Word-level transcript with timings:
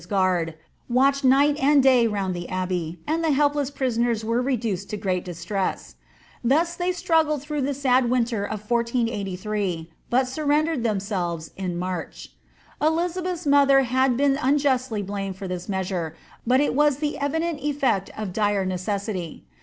's 0.01 0.07
guard, 0.07 0.55
watched 0.89 1.23
night 1.23 1.55
and 1.59 1.83
day 1.83 2.07
round 2.07 2.33
the 2.33 2.49
abbey, 2.49 2.99
and 3.05 3.23
the 3.23 3.29
helpless 3.29 3.69
prisoners 3.69 4.25
were 4.25 4.41
reduced 4.41 4.89
to 4.89 4.97
great 4.97 5.23
distress. 5.23 5.95
Thus 6.43 6.73
they 6.75 6.91
struggled 6.91 7.43
through 7.43 7.61
the 7.61 7.75
sad 7.75 8.09
winter 8.09 8.43
of 8.43 8.67
1483, 8.67 9.91
but 10.09 10.27
sur 10.27 10.47
midered 10.47 10.81
themselves 10.81 11.51
in 11.55 11.77
March. 11.77 12.29
Elizabeth's 12.81 13.45
mother 13.45 13.81
has 13.83 14.13
been 14.17 14.39
unjustly 14.41 15.03
blamed 15.03 15.35
for 15.35 15.47
this 15.47 15.69
measure, 15.69 16.15
but 16.47 16.59
it 16.59 16.73
was 16.73 16.97
the 16.97 17.19
evident 17.19 17.59
effect 17.59 18.09
of 18.17 18.33
dire 18.33 18.65
necessity. 18.65 19.45